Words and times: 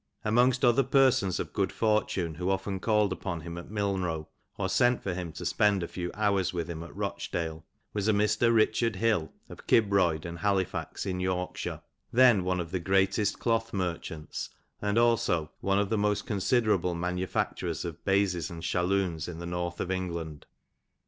"Amongst 0.25 0.65
other 0.65 0.81
persons 0.81 1.39
of 1.39 1.53
good 1.53 1.71
fortune, 1.71 2.33
who 2.33 2.49
often 2.49 2.79
called 2.79 3.13
upon 3.13 3.41
him 3.41 3.55
at 3.55 3.69
Milnrow, 3.69 4.25
or 4.57 4.67
sent 4.67 5.03
for 5.03 5.13
him 5.13 5.31
to 5.33 5.45
spend 5.45 5.83
a 5.83 5.87
few 5.87 6.09
hours 6.15 6.51
with 6.51 6.67
him 6.71 6.81
at 6.81 6.95
Itochdale, 6.95 7.61
was 7.93 8.07
a 8.07 8.11
Mr. 8.11 8.51
Richard 8.51 8.95
Hill, 8.95 9.31
of 9.47 9.67
Kibroid 9.67 10.25
and 10.25 10.39
Halifax, 10.39 11.05
in 11.05 11.19
Yorkshire, 11.19 11.83
then 12.11 12.43
one 12.43 12.59
of 12.59 12.71
the 12.71 12.79
greateat 12.79 13.35
cloth 13.37 13.73
merchants, 13.73 14.49
and 14.81 14.97
also 14.97 15.51
one 15.59 15.77
of 15.77 15.91
the 15.91 15.99
most 15.99 16.25
considerable 16.25 16.95
manufacturers 16.95 17.85
of 17.85 18.03
baizes 18.03 18.49
and 18.49 18.63
shalloons 18.63 19.27
in 19.27 19.37
the 19.37 19.45
north 19.45 19.79
of 19.79 19.91
England. 19.91 20.47